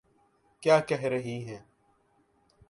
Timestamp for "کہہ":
0.79-1.01